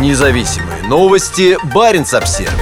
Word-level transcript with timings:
Независимые 0.00 0.82
новости. 0.88 1.56
Барин 1.72 2.04
обсерва 2.12 2.52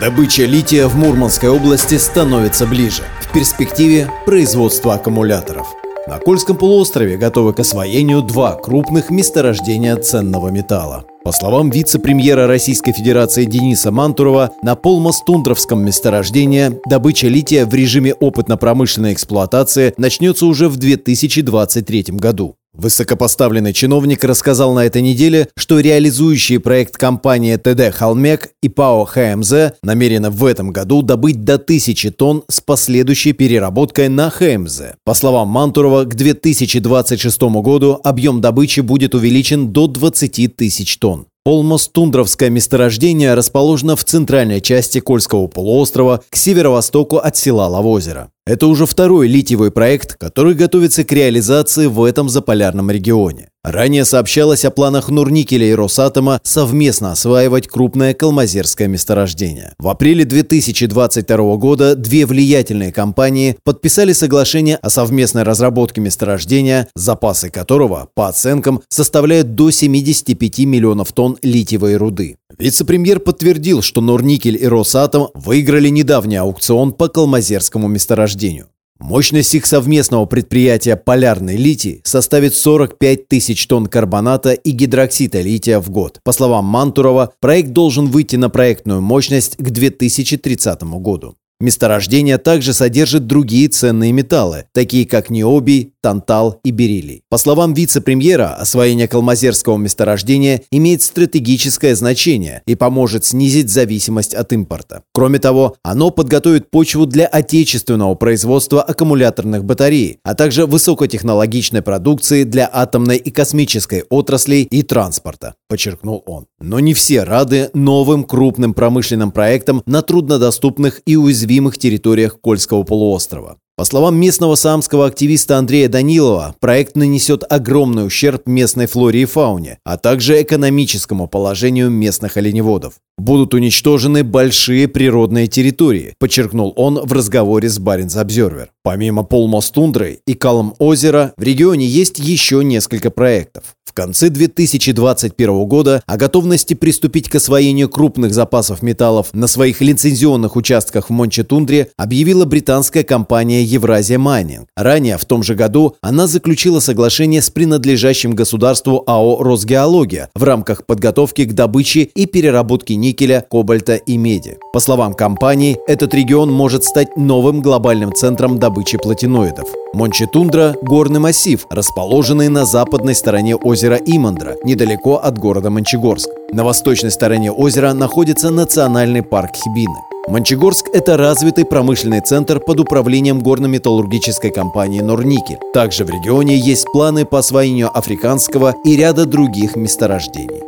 Добыча 0.00 0.44
лития 0.44 0.86
в 0.86 0.94
Мурманской 0.94 1.48
области 1.48 1.96
становится 1.96 2.64
ближе. 2.64 3.02
В 3.20 3.32
перспективе 3.32 4.08
производство 4.24 4.94
аккумуляторов. 4.94 5.66
На 6.06 6.18
Кольском 6.18 6.56
полуострове 6.56 7.16
готовы 7.16 7.54
к 7.54 7.60
освоению 7.60 8.22
два 8.22 8.54
крупных 8.54 9.10
месторождения 9.10 9.96
ценного 9.96 10.48
металла. 10.48 11.04
По 11.26 11.32
словам 11.32 11.70
вице-премьера 11.70 12.46
Российской 12.46 12.92
Федерации 12.92 13.46
Дениса 13.46 13.90
Мантурова, 13.90 14.52
на 14.62 14.76
Полмостундровском 14.76 15.84
месторождении 15.84 16.78
добыча 16.88 17.26
лития 17.26 17.66
в 17.66 17.74
режиме 17.74 18.14
опытно-промышленной 18.14 19.12
эксплуатации 19.12 19.92
начнется 19.96 20.46
уже 20.46 20.68
в 20.68 20.76
2023 20.76 22.04
году. 22.10 22.54
Высокопоставленный 22.76 23.72
чиновник 23.72 24.22
рассказал 24.22 24.74
на 24.74 24.84
этой 24.84 25.00
неделе, 25.00 25.48
что 25.56 25.80
реализующие 25.80 26.60
проект 26.60 26.98
компания 26.98 27.56
ТД 27.56 27.94
«Холмек» 27.94 28.50
и 28.62 28.68
ПАО 28.68 29.06
«ХМЗ» 29.06 29.72
намерены 29.82 30.28
в 30.28 30.44
этом 30.44 30.72
году 30.72 31.00
добыть 31.00 31.42
до 31.42 31.54
1000 31.54 32.10
тонн 32.10 32.42
с 32.48 32.60
последующей 32.60 33.32
переработкой 33.32 34.10
на 34.10 34.28
ХМЗ. 34.28 34.82
По 35.04 35.14
словам 35.14 35.48
Мантурова, 35.48 36.04
к 36.04 36.14
2026 36.14 37.42
году 37.62 37.98
объем 38.04 38.42
добычи 38.42 38.80
будет 38.80 39.14
увеличен 39.14 39.72
до 39.72 39.86
20 39.86 40.54
тысяч 40.54 40.98
тонн. 40.98 41.15
Олмос-тундровское 41.46 42.50
месторождение 42.50 43.34
расположено 43.34 43.94
в 43.94 44.02
центральной 44.02 44.60
части 44.60 44.98
Кольского 44.98 45.46
полуострова 45.46 46.24
к 46.28 46.34
северо-востоку 46.34 47.18
от 47.18 47.36
села 47.36 47.68
Лавозеро. 47.68 48.32
Это 48.46 48.68
уже 48.68 48.86
второй 48.86 49.26
литиевый 49.26 49.72
проект, 49.72 50.14
который 50.14 50.54
готовится 50.54 51.02
к 51.02 51.10
реализации 51.10 51.86
в 51.86 52.04
этом 52.04 52.28
заполярном 52.28 52.92
регионе. 52.92 53.48
Ранее 53.64 54.04
сообщалось 54.04 54.64
о 54.64 54.70
планах 54.70 55.08
Нурникеля 55.08 55.66
и 55.66 55.74
Росатома 55.74 56.38
совместно 56.44 57.10
осваивать 57.10 57.66
крупное 57.66 58.14
калмазерское 58.14 58.86
месторождение. 58.86 59.74
В 59.80 59.88
апреле 59.88 60.24
2022 60.24 61.56
года 61.56 61.96
две 61.96 62.24
влиятельные 62.26 62.92
компании 62.92 63.56
подписали 63.64 64.12
соглашение 64.12 64.76
о 64.76 64.90
совместной 64.90 65.42
разработке 65.42 66.00
месторождения, 66.00 66.86
запасы 66.94 67.50
которого, 67.50 68.10
по 68.14 68.28
оценкам, 68.28 68.80
составляют 68.88 69.56
до 69.56 69.72
75 69.72 70.60
миллионов 70.60 71.10
тонн 71.10 71.36
литиевой 71.42 71.96
руды. 71.96 72.36
Вице-премьер 72.58 73.20
подтвердил, 73.20 73.82
что 73.82 74.00
Норникель 74.00 74.56
и 74.56 74.66
Росатом 74.66 75.28
выиграли 75.34 75.88
недавний 75.88 76.36
аукцион 76.36 76.92
по 76.92 77.08
калмазерскому 77.08 77.88
месторождению. 77.88 78.68
Мощность 78.98 79.54
их 79.54 79.66
совместного 79.66 80.24
предприятия 80.24 80.96
«Полярный 80.96 81.56
литий» 81.56 82.00
составит 82.02 82.54
45 82.54 83.28
тысяч 83.28 83.66
тонн 83.66 83.88
карбоната 83.88 84.52
и 84.52 84.70
гидроксида 84.70 85.42
лития 85.42 85.80
в 85.80 85.90
год. 85.90 86.20
По 86.24 86.32
словам 86.32 86.64
Мантурова, 86.64 87.32
проект 87.40 87.70
должен 87.70 88.06
выйти 88.06 88.36
на 88.36 88.48
проектную 88.48 89.02
мощность 89.02 89.56
к 89.58 89.70
2030 89.70 90.82
году. 90.84 91.36
Месторождение 91.58 92.36
также 92.36 92.74
содержит 92.74 93.26
другие 93.26 93.68
ценные 93.68 94.12
металлы, 94.12 94.66
такие 94.72 95.06
как 95.06 95.30
необий, 95.30 95.94
тантал 96.06 96.60
и 96.62 96.70
бериллий. 96.70 97.22
По 97.28 97.36
словам 97.36 97.74
вице-премьера, 97.74 98.54
освоение 98.54 99.08
калмазерского 99.08 99.76
месторождения 99.76 100.62
имеет 100.70 101.02
стратегическое 101.02 101.96
значение 101.96 102.62
и 102.64 102.76
поможет 102.76 103.24
снизить 103.24 103.70
зависимость 103.70 104.32
от 104.32 104.52
импорта. 104.52 105.02
Кроме 105.12 105.40
того, 105.40 105.74
оно 105.82 106.10
подготовит 106.10 106.70
почву 106.70 107.06
для 107.06 107.26
отечественного 107.26 108.14
производства 108.14 108.82
аккумуляторных 108.82 109.64
батарей, 109.64 110.20
а 110.22 110.36
также 110.36 110.66
высокотехнологичной 110.66 111.82
продукции 111.82 112.44
для 112.44 112.70
атомной 112.72 113.16
и 113.16 113.32
космической 113.32 114.04
отраслей 114.08 114.62
и 114.62 114.84
транспорта, 114.84 115.56
подчеркнул 115.68 116.22
он. 116.24 116.46
Но 116.60 116.78
не 116.78 116.94
все 116.94 117.24
рады 117.24 117.70
новым 117.74 118.22
крупным 118.22 118.74
промышленным 118.74 119.32
проектам 119.32 119.82
на 119.86 120.02
труднодоступных 120.02 121.02
и 121.04 121.16
уязвимых 121.16 121.78
территориях 121.78 122.40
Кольского 122.40 122.84
полуострова. 122.84 123.56
По 123.78 123.84
словам 123.84 124.16
местного 124.16 124.54
самского 124.54 125.04
активиста 125.04 125.58
Андрея 125.58 125.90
Данилова, 125.90 126.54
проект 126.60 126.96
нанесет 126.96 127.44
огромный 127.46 128.06
ущерб 128.06 128.46
местной 128.46 128.86
флоре 128.86 129.20
и 129.20 129.24
фауне, 129.26 129.78
а 129.84 129.98
также 129.98 130.40
экономическому 130.40 131.28
положению 131.28 131.90
местных 131.90 132.38
оленеводов. 132.38 132.94
Будут 133.18 133.52
уничтожены 133.52 134.24
большие 134.24 134.88
природные 134.88 135.46
территории, 135.46 136.14
подчеркнул 136.18 136.72
он 136.74 136.98
в 137.00 137.12
разговоре 137.12 137.68
с 137.68 137.78
Barents 137.78 138.16
Observer. 138.16 138.70
Помимо 138.82 139.24
Полмостундры 139.24 140.20
и 140.26 140.32
Колмозера, 140.32 141.34
в 141.36 141.42
регионе 141.42 141.86
есть 141.86 142.18
еще 142.18 142.64
несколько 142.64 143.10
проектов 143.10 143.75
конце 143.96 144.28
2021 144.28 145.64
года 145.64 146.02
о 146.06 146.18
готовности 146.18 146.74
приступить 146.74 147.30
к 147.30 147.36
освоению 147.36 147.88
крупных 147.88 148.34
запасов 148.34 148.82
металлов 148.82 149.28
на 149.32 149.46
своих 149.46 149.80
лицензионных 149.80 150.54
участках 150.54 151.08
в 151.08 151.12
Монче-Тундре 151.12 151.88
объявила 151.96 152.44
британская 152.44 153.04
компания 153.04 153.62
Eurasia 153.62 154.18
Mining. 154.18 154.68
Ранее, 154.76 155.16
в 155.16 155.24
том 155.24 155.42
же 155.42 155.54
году, 155.54 155.96
она 156.02 156.26
заключила 156.26 156.80
соглашение 156.80 157.40
с 157.40 157.48
принадлежащим 157.48 158.34
государству 158.34 159.02
АО 159.06 159.42
«Росгеология» 159.42 160.28
в 160.34 160.42
рамках 160.42 160.84
подготовки 160.84 161.46
к 161.46 161.54
добыче 161.54 162.02
и 162.02 162.26
переработке 162.26 162.96
никеля, 162.96 163.46
кобальта 163.50 163.94
и 163.94 164.18
меди. 164.18 164.58
По 164.74 164.80
словам 164.80 165.14
компании, 165.14 165.78
этот 165.88 166.12
регион 166.12 166.52
может 166.52 166.84
стать 166.84 167.16
новым 167.16 167.62
глобальным 167.62 168.14
центром 168.14 168.58
добычи 168.58 168.98
платиноидов. 168.98 169.66
Мончетундра– 169.94 170.74
горный 170.82 171.20
массив, 171.20 171.64
расположенный 171.70 172.48
на 172.50 172.66
западной 172.66 173.14
стороне 173.14 173.56
озера 173.56 173.85
Имандра, 173.94 174.56
недалеко 174.64 175.14
от 175.14 175.38
города 175.38 175.70
Мончегорск. 175.70 176.28
На 176.52 176.64
восточной 176.64 177.12
стороне 177.12 177.52
озера 177.52 177.92
находится 177.92 178.50
национальный 178.50 179.22
парк 179.22 179.50
Хибины. 179.54 179.94
Мончегорск– 180.28 180.86
это 180.92 181.16
развитый 181.16 181.64
промышленный 181.64 182.20
центр 182.20 182.58
под 182.58 182.80
управлением 182.80 183.38
горно-металлургической 183.38 184.50
компании 184.50 185.00
«Норникель». 185.00 185.58
Также 185.72 186.04
в 186.04 186.10
регионе 186.10 186.56
есть 186.56 186.90
планы 186.92 187.24
по 187.24 187.38
освоению 187.38 187.96
африканского 187.96 188.74
и 188.84 188.96
ряда 188.96 189.24
других 189.24 189.76
месторождений. 189.76 190.62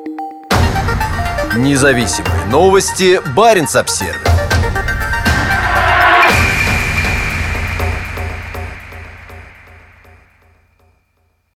Независимые 1.57 2.47
новости. 2.53 3.21
Барин 3.35 3.67
обсервис 3.75 4.38